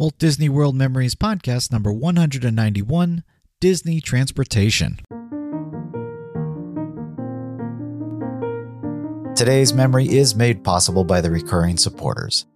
[0.00, 3.22] Walt Disney World Memories Podcast number 191
[3.60, 4.98] Disney Transportation.
[9.36, 12.46] Today's memory is made possible by the recurring supporters.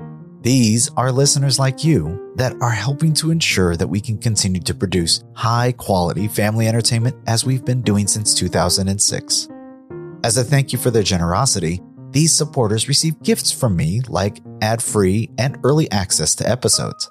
[0.41, 4.73] These are listeners like you that are helping to ensure that we can continue to
[4.73, 9.49] produce high quality family entertainment as we've been doing since 2006.
[10.25, 14.81] As a thank you for their generosity, these supporters receive gifts from me like ad
[14.81, 17.11] free and early access to episodes.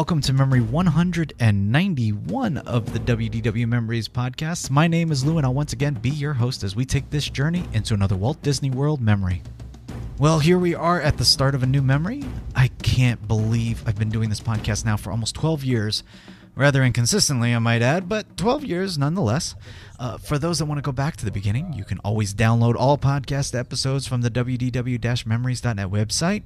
[0.00, 4.70] Welcome to Memory 191 of the WDW Memories podcast.
[4.70, 7.28] My name is Lou and I'll once again be your host as we take this
[7.28, 9.42] journey into another Walt Disney World memory.
[10.18, 12.24] Well, here we are at the start of a new memory.
[12.56, 16.02] I can't believe I've been doing this podcast now for almost 12 years.
[16.54, 19.54] Rather inconsistently, I might add, but 12 years nonetheless.
[19.98, 22.74] Uh, for those that want to go back to the beginning, you can always download
[22.74, 26.44] all podcast episodes from the wdw memories.net website.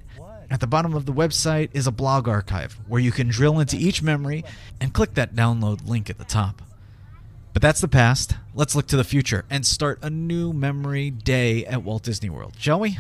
[0.50, 3.76] At the bottom of the website is a blog archive where you can drill into
[3.76, 4.44] each memory
[4.80, 6.62] and click that download link at the top.
[7.52, 8.36] But that's the past.
[8.54, 12.54] Let's look to the future and start a new memory day at Walt Disney World,
[12.58, 12.98] shall we?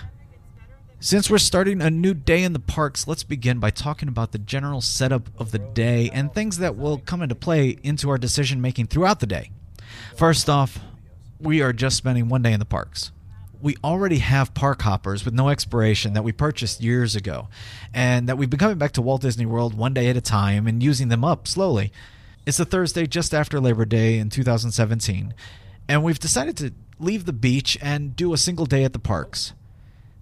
[1.00, 4.38] Since we're starting a new day in the parks, let's begin by talking about the
[4.38, 8.60] general setup of the day and things that will come into play into our decision
[8.60, 9.50] making throughout the day.
[10.16, 10.78] First off,
[11.38, 13.10] we are just spending one day in the parks
[13.64, 17.48] we already have park hoppers with no expiration that we purchased years ago,
[17.94, 20.66] and that we've been coming back to Walt Disney World one day at a time
[20.66, 21.90] and using them up slowly.
[22.44, 25.32] It's a Thursday just after Labor Day in 2017,
[25.88, 29.54] and we've decided to leave the beach and do a single day at the parks.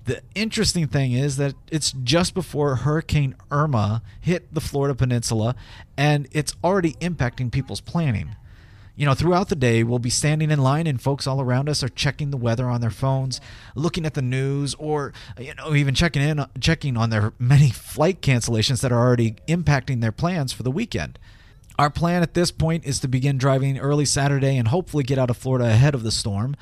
[0.05, 5.57] The interesting thing is that it's just before Hurricane Irma hit the Florida Peninsula,
[5.97, 8.37] and it's already impacting people's planning
[8.95, 11.83] you know, throughout the day, we'll be standing in line, and folks all around us
[11.83, 13.41] are checking the weather on their phones,
[13.75, 18.21] looking at the news, or you know, even checking in, checking on their many flight
[18.21, 21.19] cancellations that are already impacting their plans for the weekend.
[21.79, 25.31] Our plan at this point is to begin driving early Saturday and hopefully get out
[25.31, 26.55] of Florida ahead of the storm.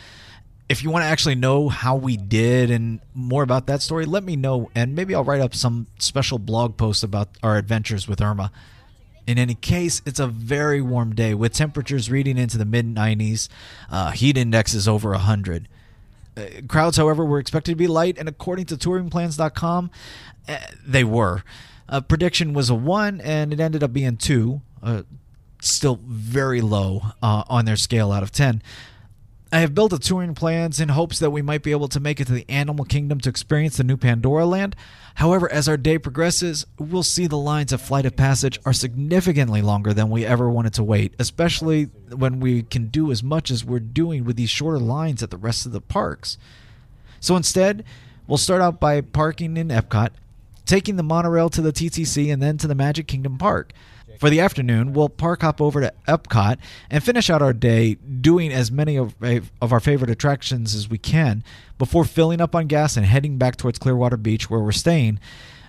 [0.68, 4.22] if you want to actually know how we did and more about that story, let
[4.22, 8.20] me know, and maybe I'll write up some special blog post about our adventures with
[8.20, 8.52] Irma.
[9.30, 13.46] In any case, it's a very warm day with temperatures reading into the mid 90s.
[13.88, 15.68] Uh, heat index is over 100.
[16.36, 19.88] Uh, crowds, however, were expected to be light, and according to touringplans.com,
[20.48, 21.44] uh, they were.
[21.88, 24.60] Uh, prediction was a 1, and it ended up being 2.
[24.82, 25.02] Uh,
[25.62, 28.60] still very low uh, on their scale out of 10.
[29.52, 32.18] I have built a touring plans in hopes that we might be able to make
[32.18, 34.74] it to the animal kingdom to experience the new Pandora land.
[35.16, 39.60] However, as our day progresses, we'll see the lines of Flight of Passage are significantly
[39.60, 41.84] longer than we ever wanted to wait, especially
[42.14, 45.36] when we can do as much as we're doing with these shorter lines at the
[45.36, 46.38] rest of the parks.
[47.20, 47.84] So instead,
[48.26, 50.10] we'll start out by parking in Epcot,
[50.64, 53.72] taking the monorail to the TTC, and then to the Magic Kingdom Park.
[54.20, 56.58] For the afternoon, we'll park hop over to Epcot
[56.90, 59.14] and finish out our day doing as many of,
[59.62, 61.42] of our favorite attractions as we can
[61.78, 65.18] before filling up on gas and heading back towards Clearwater Beach where we're staying.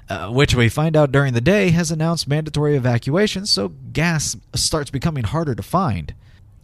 [0.09, 4.89] Uh, which we find out during the day has announced mandatory evacuation, so gas starts
[4.89, 6.13] becoming harder to find.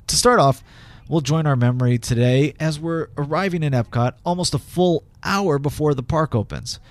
[0.08, 0.62] To start off,
[1.08, 5.94] we'll join our memory today as we're arriving in Epcot almost a full hour before
[5.94, 6.82] the park opens.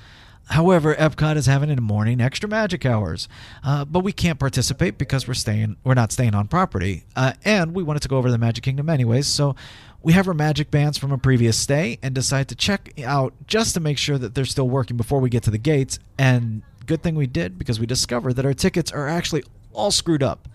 [0.49, 3.29] However, Epcot is having in the morning extra magic hours,
[3.65, 5.77] uh, but we can't participate because we're staying.
[5.83, 8.63] We're not staying on property, uh, and we wanted to go over to the Magic
[8.63, 9.27] Kingdom anyways.
[9.27, 9.57] So
[10.03, 13.75] we have our magic bands from a previous stay and decide to check out just
[13.75, 15.99] to make sure that they're still working before we get to the gates.
[16.17, 20.23] And good thing we did because we discovered that our tickets are actually all screwed
[20.23, 20.49] up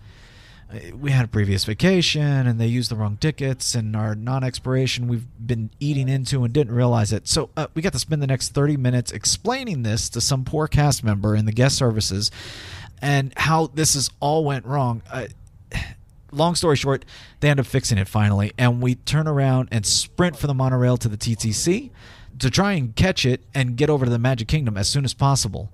[0.94, 5.26] we had a previous vacation and they used the wrong tickets and our non-expiration we've
[5.44, 7.28] been eating into and didn't realize it.
[7.28, 10.68] So uh, we got to spend the next 30 minutes explaining this to some poor
[10.68, 12.30] cast member in the guest services
[13.00, 15.02] and how this is all went wrong.
[15.10, 15.26] Uh,
[16.30, 17.04] long story short
[17.40, 20.96] they end up fixing it finally and we turn around and sprint for the monorail
[20.96, 21.90] to the ttc
[22.38, 25.14] to try and catch it and get over to the magic kingdom as soon as
[25.14, 25.70] possible.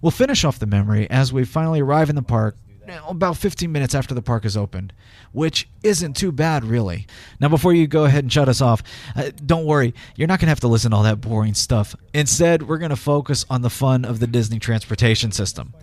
[0.00, 2.56] We'll finish off the memory as we finally arrive in the park
[3.06, 4.92] about 15 minutes after the park is opened,
[5.32, 7.06] which isn't too bad, really.
[7.40, 8.82] Now, before you go ahead and shut us off,
[9.16, 11.94] uh, don't worry, you're not going to have to listen to all that boring stuff.
[12.14, 15.74] Instead, we're going to focus on the fun of the Disney transportation system.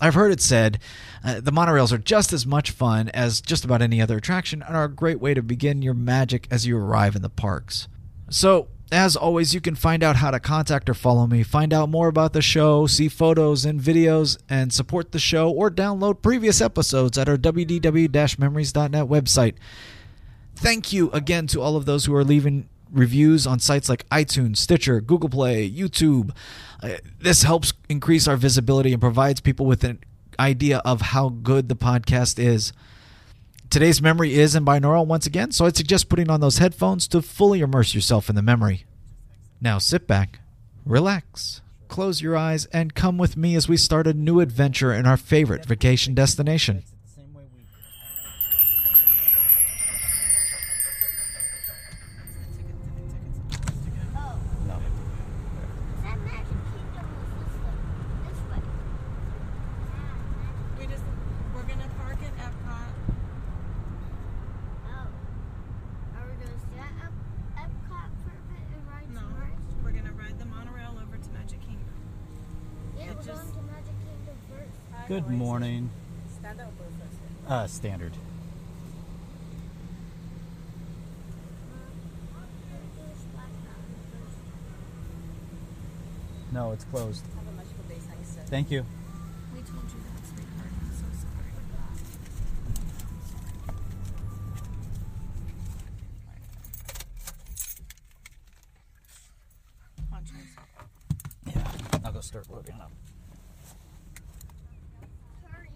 [0.00, 0.78] I've heard it said
[1.22, 4.74] uh, the monorails are just as much fun as just about any other attraction and
[4.74, 7.86] are a great way to begin your magic as you arrive in the parks.
[8.30, 11.88] So, as always, you can find out how to contact or follow me, find out
[11.88, 16.60] more about the show, see photos and videos, and support the show, or download previous
[16.60, 19.54] episodes at our wdw memories.net website.
[20.56, 24.56] Thank you again to all of those who are leaving reviews on sites like iTunes,
[24.58, 26.32] Stitcher, Google Play, YouTube.
[26.82, 30.00] Uh, this helps increase our visibility and provides people with an
[30.38, 32.72] idea of how good the podcast is.
[33.70, 37.22] Today's memory is in binaural once again, so I'd suggest putting on those headphones to
[37.22, 38.84] fully immerse yourself in the memory.
[39.60, 40.40] Now sit back,
[40.84, 45.06] relax, close your eyes, and come with me as we start a new adventure in
[45.06, 46.82] our favorite vacation destination.
[60.78, 61.02] We just
[61.54, 62.90] we're gonna park at Epcot.
[64.86, 65.06] Oh.
[66.16, 69.74] Are we gonna stay at Ep- Epcot for a bit and ride No, some rides?
[69.84, 71.94] we're gonna ride the monorail over to Magic Kingdom.
[72.96, 74.80] Yeah, It we're just- going to Magic Kingdom first.
[75.10, 75.90] Good morning.
[76.38, 77.50] Stand up first.
[77.50, 78.12] Uh, standard.
[78.12, 78.18] Do
[83.02, 84.38] a splash mountain first.
[86.52, 87.24] No, it's closed.
[88.46, 88.86] Thank you.
[89.52, 90.70] We told you that, sweetheart.
[90.80, 91.54] I'm so sorry.
[99.96, 100.54] Come on, Trace.
[101.56, 102.92] Yeah, I'll go start loading up.
[105.52, 105.68] Hurry.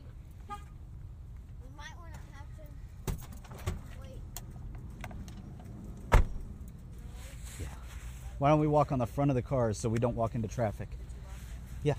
[1.63, 2.63] We might want to have to
[4.01, 4.21] wait.
[7.61, 7.67] Yeah.
[8.39, 10.47] Why don't we walk on the front of the cars so we don't walk into
[10.47, 10.89] traffic?
[11.83, 11.95] Yeah.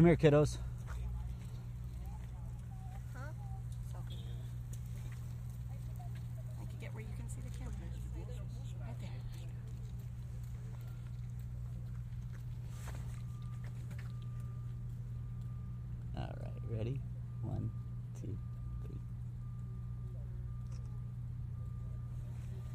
[0.00, 0.56] Come here, kiddos.
[3.14, 3.18] I
[6.64, 7.74] can get where you can see the camera.
[8.80, 9.10] Right there.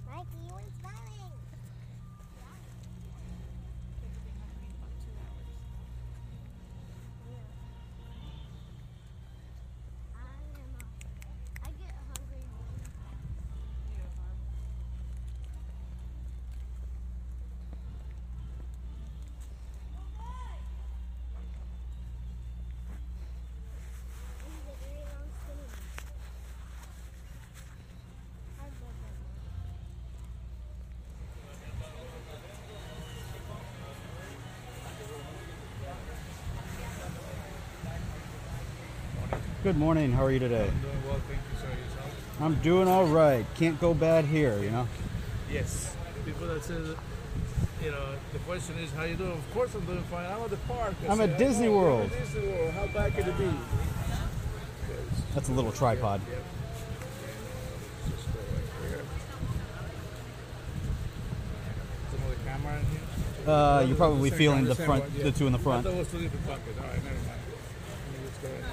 [0.06, 1.34] Jackie, you ain't smiling.
[10.16, 10.18] I
[10.58, 10.72] am.
[10.80, 10.86] uh,
[11.64, 12.46] I get hungry.
[24.42, 25.86] This is a very long skinny one.
[28.60, 29.16] I love that
[39.32, 39.55] one.
[39.66, 40.12] Good morning.
[40.12, 40.70] How are you today?
[40.70, 41.66] I'm Doing well, thank you, sir.
[41.66, 42.40] Yourself?
[42.40, 43.44] I'm doing all right.
[43.56, 44.88] Can't go bad here, you know.
[45.52, 45.96] Yes.
[46.24, 46.96] People that say, that,
[47.84, 49.32] you know, the question is, how you doing?
[49.32, 50.28] Of course, I'm doing fine.
[50.32, 50.94] I'm at the park.
[51.02, 52.74] I I'm say, at Disney "Oh, World." at Disney World.
[52.74, 53.50] How bad could it be?
[55.34, 56.22] That's a little tripod.
[56.30, 56.44] Yep.
[58.12, 59.02] Just go right here.
[62.12, 63.52] Some other camera in here.
[63.52, 65.24] Uh, you're probably feeling the front, yeah.
[65.24, 65.86] the two in the I front.
[65.86, 66.78] thought it was two different buckets.
[66.78, 67.26] All right, never mind.
[67.26, 68.70] Let me just go right now.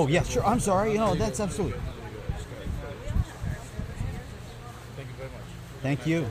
[0.00, 0.42] Oh yeah, sure.
[0.46, 0.92] I'm sorry.
[0.92, 1.78] You know, that's absolutely.
[4.96, 5.42] Thank you very much.
[5.82, 6.26] Thank you.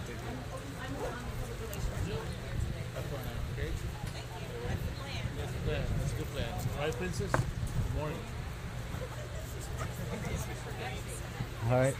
[6.80, 7.32] All right, princess.
[7.32, 8.18] Good morning.
[11.70, 11.96] All right.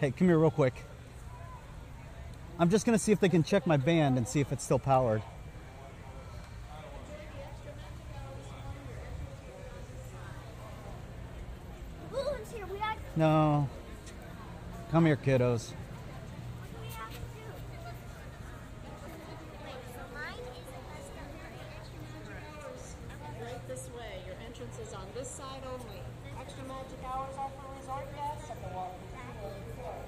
[0.00, 0.74] Hey, come here real quick.
[2.58, 4.78] I'm just gonna see if they can check my band and see if it's still
[4.78, 5.22] powered.
[12.10, 12.66] Balloons here.
[12.66, 12.96] We got.
[13.16, 13.68] No.
[14.90, 15.72] Come here, kiddos.
[16.80, 17.46] We have to do.
[19.64, 19.80] Wait.
[19.94, 21.48] So mine is a custom for
[21.78, 22.94] extra magic hours.
[23.40, 24.22] Right this way.
[24.26, 26.02] Your entrance is on this side only.
[26.40, 30.06] Extra magic hours are for resort guests at the Walt Disney World Resort.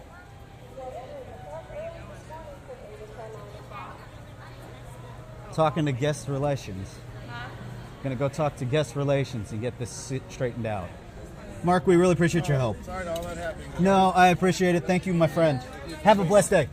[5.57, 6.87] Talking to guest relations.
[7.31, 7.49] Uh-huh.
[8.03, 10.87] Gonna go talk to guest relations and get this straightened out.
[11.65, 12.77] Mark, we really appreciate your help.
[12.85, 13.71] Sorry to all that happening.
[13.79, 14.87] No, I appreciate it.
[14.87, 15.63] Thank you, my friend.
[16.03, 16.69] Have a blessed day.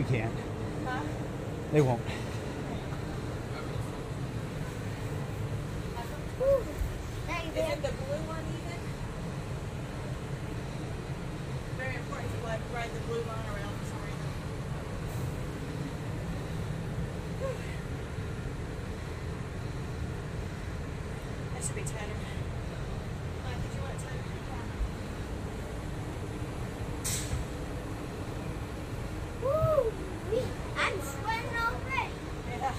[0.00, 0.32] We can't.
[1.72, 2.00] They won't.
[21.60, 22.16] Should be tighter.
[23.44, 24.24] Mike, did you want it tighter?
[29.42, 29.92] Woo!
[30.30, 30.42] wee.
[30.78, 32.10] I'm sweating already.
[32.48, 32.74] Yeah.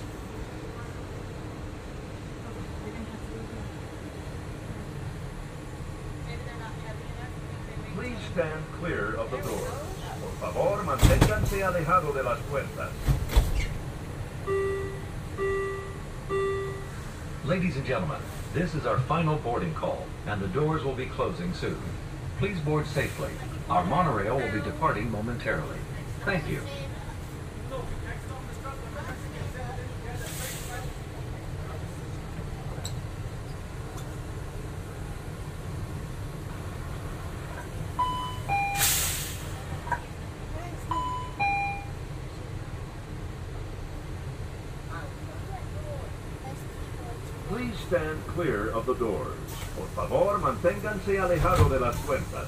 [6.27, 7.33] Maybe they're not heavy enough.
[7.67, 9.71] Maybe they Please stand clear of the doors.
[10.19, 12.91] Por favor, manténganse alejado de las puertas.
[17.45, 18.19] Ladies and gentlemen,
[18.53, 21.77] this is our final boarding call, and the doors will be closing soon.
[22.39, 23.29] Please board safely.
[23.69, 25.77] Our monorail will be departing momentarily.
[26.25, 26.62] Thank you.
[47.91, 49.38] stand clear of the doors.
[49.77, 52.47] Por favor, manténganse alejado de las puertas.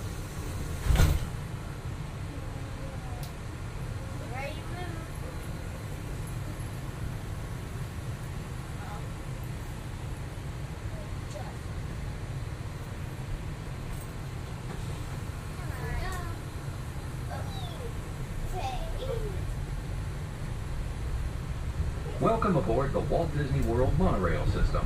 [22.19, 24.82] Welcome aboard the Walt Disney World monorail system.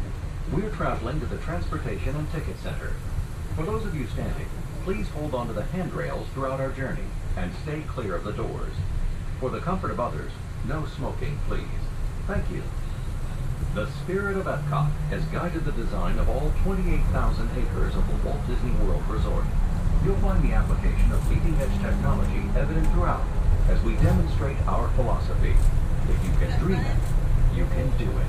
[0.77, 2.93] Traveling to the Transportation and Ticket Center.
[3.55, 4.45] For those of you standing,
[4.83, 7.01] please hold on to the handrails throughout our journey
[7.35, 8.75] and stay clear of the doors.
[9.39, 10.31] For the comfort of others,
[10.67, 11.65] no smoking, please.
[12.27, 12.61] Thank you.
[13.73, 18.45] The spirit of Epcot has guided the design of all 28,000 acres of the Walt
[18.45, 19.45] Disney World Resort.
[20.05, 23.25] You'll find the application of leading-edge technology evident throughout
[23.67, 25.55] as we demonstrate our philosophy.
[26.07, 26.97] If you can dream it,
[27.57, 28.27] you can do it.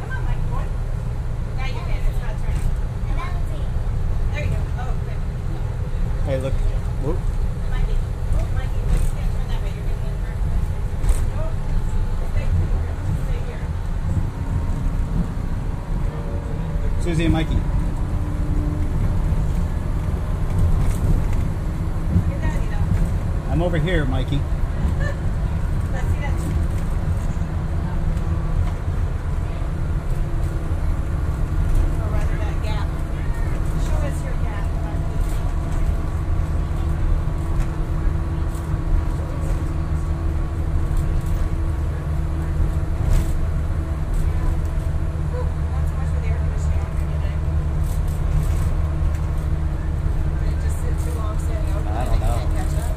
[0.00, 0.64] Come on, Mike, boy.
[1.56, 2.00] Now you can.
[2.08, 2.66] It's not turning.
[4.32, 4.56] There you go.
[4.78, 5.20] Oh, good.
[6.24, 6.54] Hey, look.
[7.02, 7.18] Whoop.
[7.70, 7.96] Mikey.
[8.34, 9.70] Oh, Mikey, no, you can't turn that way.
[9.74, 10.38] You're going to get hurt.
[11.38, 11.50] Oh,
[12.32, 12.84] stay here.
[13.28, 13.64] Stay here.
[17.02, 17.58] Susie and Mikey.
[22.28, 23.52] Your daddy, though.
[23.52, 24.40] I'm over here, Mikey.
[25.92, 26.34] Let's see that.
[32.00, 32.88] Or rather, that gap.
[33.84, 34.66] Show us your gap.
[44.08, 47.36] Whew, not so much for the air conditioning on here today.
[50.40, 52.56] Did it just sit too long standing open I and don't it can't know.
[52.56, 52.94] catch up?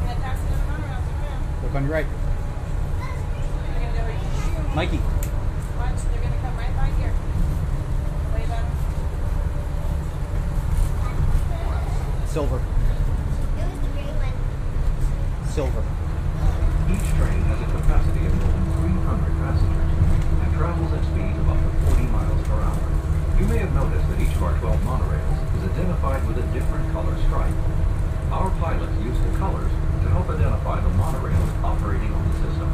[0.00, 1.62] Gonna pass another monorail, turn around.
[1.62, 2.08] Look on your right.
[2.08, 5.00] They're gonna go right Mikey.
[5.78, 7.12] Watch, they're gonna come right by here.
[8.32, 8.72] Wave at 'em.
[12.26, 12.58] Silver.
[12.58, 14.34] It was the green one.
[15.54, 15.84] Silver.
[16.90, 19.92] Each train has a capacity of more than 300 passengers
[20.42, 22.82] and travels at speeds of up to 40 miles per hour.
[23.94, 27.54] That each of our 12 monorails is identified with a different color stripe.
[28.34, 29.70] Our pilots use the colors
[30.02, 32.68] to help identify the monorails operating on the system.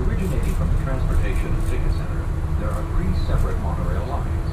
[0.00, 2.24] Originating from the Transportation and Ticket Center,
[2.64, 4.48] there are three separate monorail lines.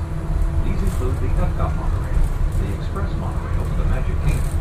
[0.68, 2.24] These include the Epcot monorail,
[2.60, 4.56] the Express monorail to the Magic Kingdom,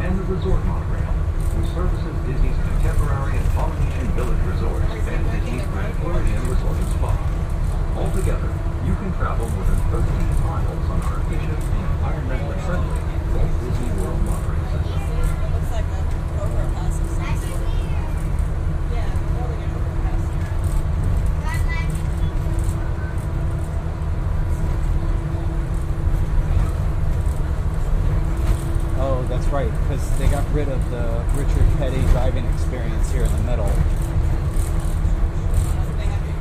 [0.00, 1.12] and the Resort monorail,
[1.60, 7.12] which services Disney's contemporary and Polynesian Village resorts and Disney's Grand Floridian Resort and Spa.
[7.92, 8.48] Altogether,
[8.86, 10.02] you can travel more than 13
[10.42, 12.98] miles on our efficient and environmentally friendly
[13.34, 15.00] Walt Disney World monorail system.
[15.52, 15.88] Looks like a
[16.42, 17.62] overpass of some sort.
[18.92, 20.22] Yeah, building an overpass.
[28.98, 33.32] Oh, that's right, because they got rid of the Richard Petty driving experience here in
[33.32, 33.66] the middle.
[33.66, 33.72] They
[36.06, 36.32] have to,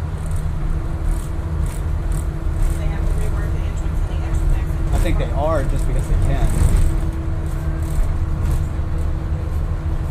[2.78, 4.94] they have to rework the entrance and the exit exit.
[4.94, 6.48] I think they are just because they can.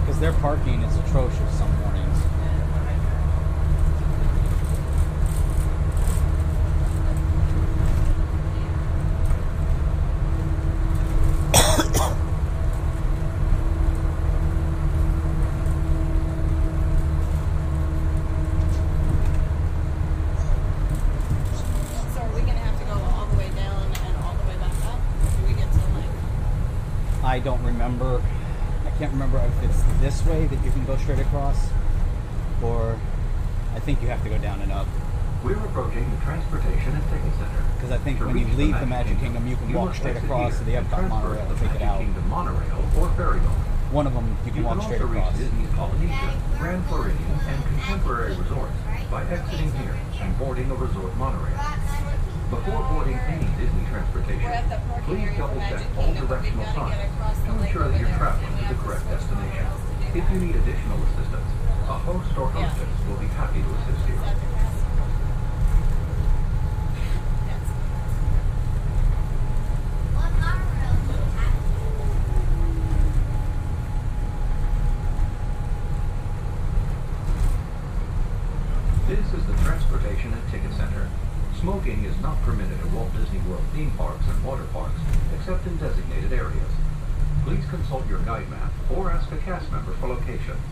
[0.01, 2.19] Because their parking is atrocious some mornings.
[22.15, 24.57] So are we gonna have to go all the way down and all the way
[24.57, 24.99] back up?
[24.99, 26.11] Or do we get to like,
[27.23, 27.39] I
[27.99, 28.23] don't.
[28.87, 31.69] I can't remember if it's this way that you can go straight across,
[32.63, 32.99] or
[33.75, 34.87] I think you have to go down and up.
[35.43, 37.65] We're approaching the Transportation and Ticket Center.
[37.77, 40.59] Because I think To when you leave the Magic Kingdom, you can walk straight across
[40.59, 41.99] to the here and Epcot monorail to and take it Magic out.
[42.01, 43.57] Kingdom monorail or ferry boat.
[43.91, 45.33] One of them you can You walk can straight also across.
[45.33, 48.77] reach Disney's Polynesian, Grand Floridian, and Contemporary resorts
[49.11, 51.57] by exiting here and boarding a resort monorail.
[52.51, 56.43] Before boarding any Disney transportation, We're at the parking please double check all Kingdom, but
[56.43, 56.99] we've directional signs
[57.47, 59.67] to ensure that you're traveling to the correct destination.
[59.67, 61.51] monorails to do If you need additional assistance,
[61.87, 64.15] a host or hostess will be happy to assist you.
[64.15, 64.75] Is that the pass?
[67.47, 67.63] Yes.
[70.19, 71.55] What monorail do you have?
[79.09, 81.09] This is the Transportation and Ticket Center.
[81.61, 85.01] Smoking is not permitted at Walt Disney World theme parks and water parks,
[85.35, 86.73] except in designated areas.
[87.45, 90.63] Please consult your guide map or ask a cast member for locations.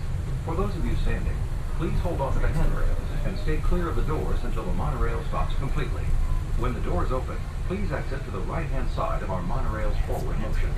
[0.44, 1.36] For those of you standing,
[1.76, 5.54] please hold onto the handrails and stay clear of the doors until the monorail stops
[5.56, 6.02] completely.
[6.58, 7.36] When the doors open,
[7.68, 10.70] please exit to the right-hand side of our monorail's forward motion.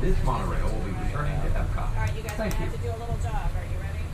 [0.00, 1.88] This monorail will be returning to Epcot.
[1.90, 2.70] All right, you guys are Thank gonna you.
[2.70, 3.50] have to do a little jog.
[3.50, 4.04] Are you ready?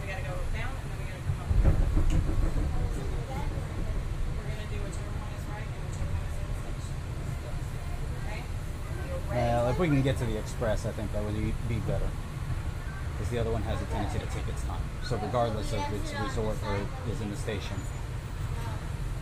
[0.00, 1.48] We gotta go down and then we gotta come up.
[4.32, 6.96] We're gonna do whichever one is right and whichever one is in the station.
[8.24, 8.40] Okay?
[9.28, 12.08] Well, if we can get to the express, I think that would be- be better.
[13.32, 14.82] Because the other one has a tendency to take its time.
[15.08, 16.76] So regardless of its resort or
[17.10, 17.76] is in the station,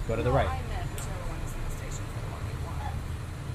[0.09, 0.49] go to the right.
[0.49, 2.94] I meant whichever one is in the station for the one we want.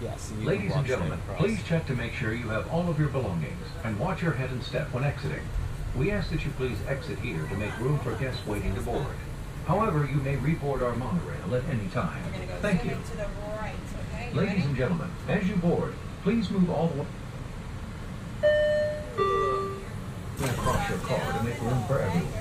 [0.01, 0.31] Yes.
[0.39, 3.67] you Ladies and gentlemen, please check to make sure you have all of your belongings
[3.83, 5.43] and watch your head and step when exiting.
[5.93, 9.17] We ask that you please exit here to make room for guests waiting to board.
[9.67, 12.23] However, you may reboard our monorail at any time.
[12.31, 12.91] Go Thank you.
[12.91, 13.27] into the
[13.59, 13.75] right,
[14.13, 14.31] okay?
[14.31, 14.61] Ladies ready?
[14.61, 17.07] and gentlemen, as you board, please move all the way
[20.65, 22.33] across your car to make room for everyone.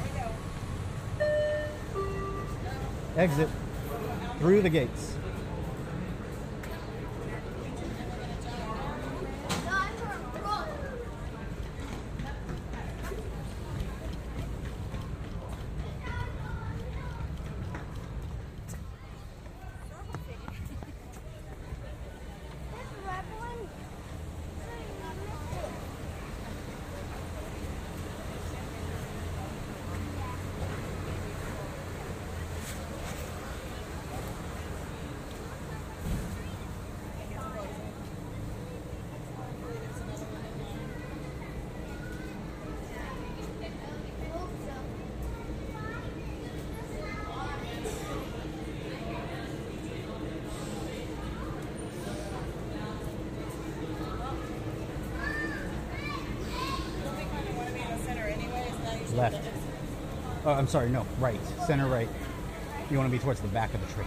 [3.19, 3.51] Exit
[4.39, 5.17] through the gates.
[59.15, 59.41] Left.
[60.45, 60.91] Oh, I'm sorry.
[60.91, 61.41] No, right.
[61.67, 62.09] Center right.
[62.91, 64.05] You want to be towards the back of the tree.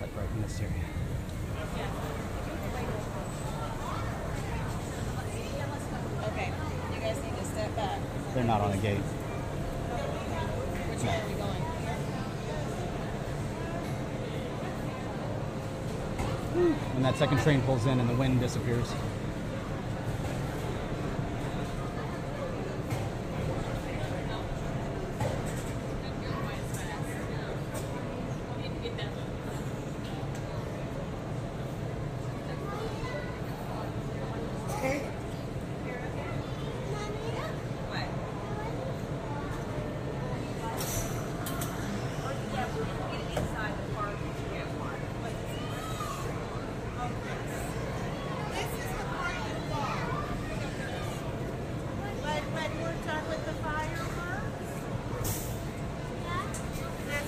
[0.00, 0.72] Like right in this area.
[6.24, 6.50] Okay,
[6.94, 8.00] you guys need to step back.
[8.34, 8.96] They're not on a gate.
[10.88, 11.62] Which way are we going?
[16.94, 18.92] When that second train pulls in and the wind disappears.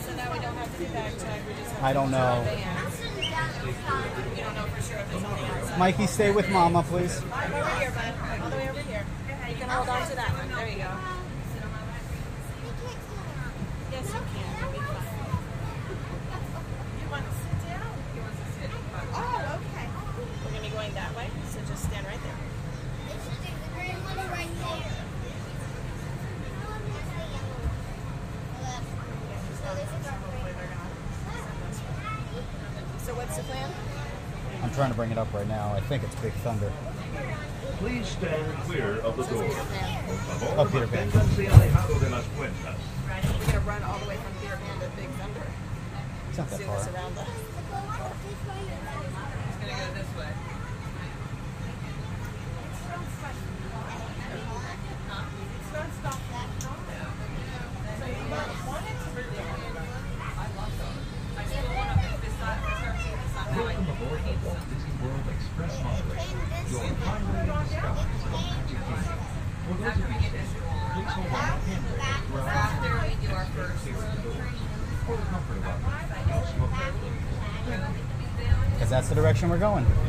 [0.04, 0.72] So now we don't have to do back check, we just have I to don't
[0.72, 0.72] try know.
[0.72, 0.72] bands.
[0.72, 0.73] We don't know for sure if it's
[2.04, 2.74] on the outside.
[5.78, 7.18] Mikey, stay with Mama, please.
[7.18, 7.32] Over
[7.78, 8.14] here, bud.
[8.42, 9.04] All the way over here.
[9.48, 10.48] You can hold on to that one.
[10.48, 10.90] There you go.
[13.92, 14.54] Yes, you can.
[17.00, 17.90] You want to sit down?
[18.14, 18.70] He wants to sit.
[19.14, 19.86] Oh, okay.
[20.44, 22.38] We're gonna be going that way, so just stand right there.
[33.04, 33.70] So what's the plan?
[34.62, 35.72] I'm trying to bring it up right now.
[35.72, 36.72] I think it's Big Thunder.
[37.78, 39.44] Please stand clear of the door.
[39.44, 41.08] Por Oh, favor, Peter Pan.
[41.10, 42.76] manténganse alejados de las puertas.
[43.06, 45.46] We're gonna run all the way from Peter Pan to Big Thunder.
[46.28, 46.94] It's not that Zoom us far.
[46.94, 47.22] around the.
[47.22, 47.30] It's
[49.60, 50.32] gonna go this way.
[62.54, 66.22] Welcome aboard the Walt Disney World Express monorail.
[66.70, 69.18] Your highway in the skies of the Magic Kingdom.
[69.64, 70.62] For those of you standing,
[70.94, 74.22] please hold on to handrails throughout the After we do our first clear of the
[74.22, 74.58] doors.
[75.04, 75.82] For the comfort of others,
[76.30, 77.18] don't smoke carefully.
[78.74, 80.03] Because that's the direction we're going.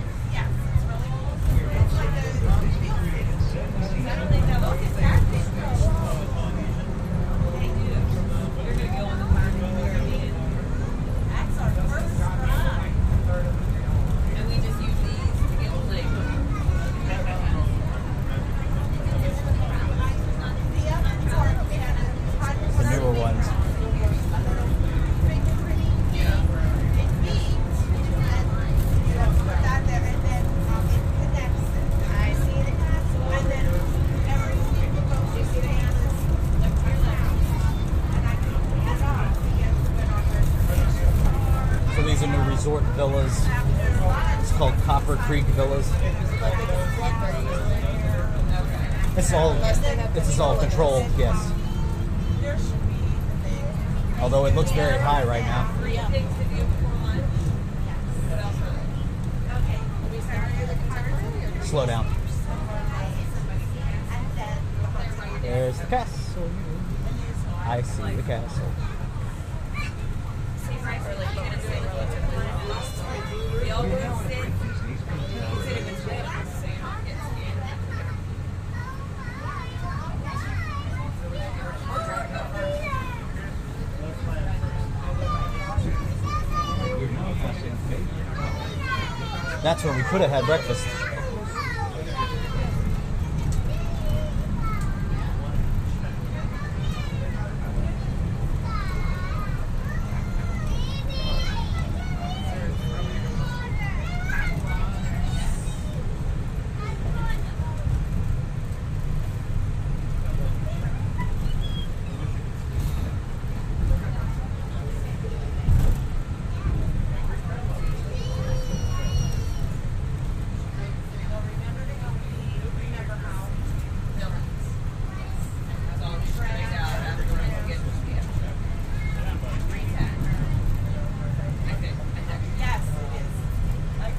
[49.26, 49.54] It's all
[50.16, 51.52] is all controlled, yes.
[54.20, 55.68] Although it looks very high right now.
[61.64, 62.06] Slow down.
[65.42, 66.50] There's the castle.
[67.64, 68.85] I see the castle.
[89.66, 90.86] That's where we could have had breakfast.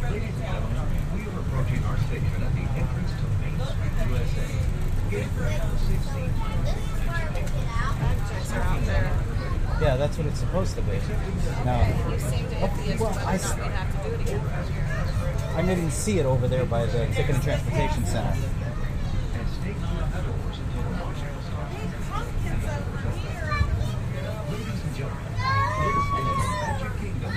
[0.02, 4.46] Ladies and gentlemen, we are approaching our station at the entrance to Main Street, USA.
[5.10, 6.32] Gate number 16.
[9.80, 10.92] Yeah, that's what it's supposed to be.
[11.64, 11.76] No.
[12.10, 14.40] You seem to, if the issue Well, I was, s- have to do it again.
[15.54, 18.30] I didn't see it over there by the Ticket and Transportation Center.
[18.32, 21.74] And stay outdoors until the marshal starts.
[24.50, 25.32] Ladies and gentlemen,
[25.82, 27.32] this is the Magic Kingdom.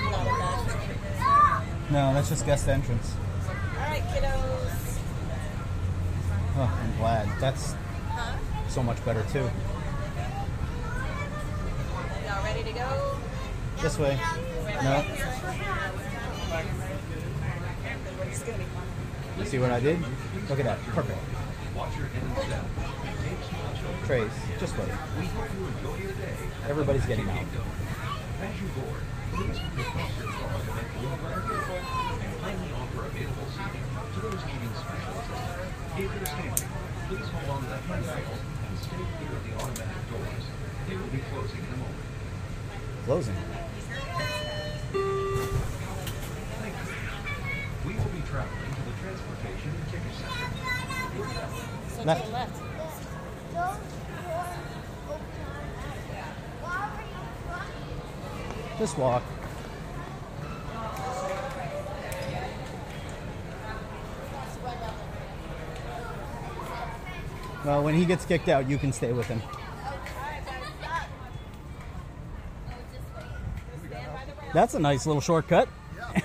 [1.92, 3.15] No, that's just guest entrance.
[7.00, 7.28] Glad.
[7.40, 7.74] That's
[8.10, 8.36] Huh?
[8.68, 9.50] so much better too.
[12.26, 13.18] Y'all ready to go?
[13.82, 14.20] This way.
[14.84, 15.04] No.
[18.30, 18.84] It's gonna be fun.
[19.40, 20.00] You see what I did?
[20.50, 20.80] Look at that.
[20.92, 21.18] Perfect.
[21.76, 22.66] Watch your head and step.
[23.24, 24.06] Take small children.
[24.06, 24.32] Trays.
[24.60, 24.88] Just wait.
[25.20, 26.36] We hope you enjoy your day.
[26.64, 27.38] at Everybody's getting out.
[27.40, 27.64] Kingdom.
[28.44, 29.02] As you board,
[29.34, 31.80] please request your card to make room for our table
[32.20, 35.72] and kindly offer available seating to those needing special assistance.
[35.96, 36.68] If you're standing,
[37.08, 37.99] please hold on to the handrail and stay clear of the automatic doors.
[37.99, 37.99] They will be
[41.30, 41.95] closing in a moment.
[43.06, 43.36] Closing.
[46.60, 46.86] Thank you.
[47.88, 50.50] We will be traveling to the Transportation and Ticket Center.
[51.95, 52.32] So Left.
[52.32, 52.62] left.
[58.80, 59.24] Just walk.
[67.70, 69.40] Well, when he gets kicked out, you can stay with him.
[74.56, 75.70] That's a nice little shortcut.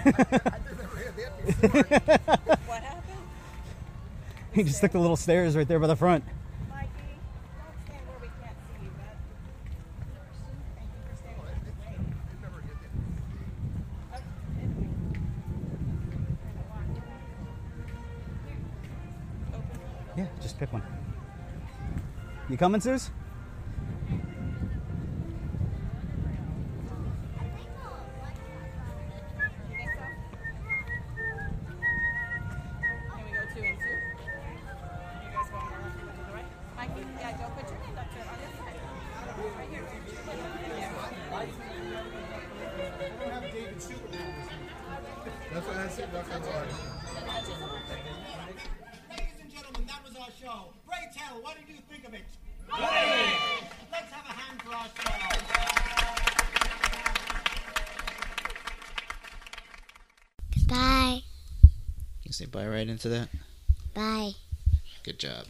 [4.54, 6.22] He just took the little stairs right there by the front.
[20.16, 21.03] Yeah, just pick one.
[22.48, 23.10] You coming, Zeus?
[62.84, 63.28] Right into that?
[63.94, 64.32] Bye.
[65.04, 65.46] Good job.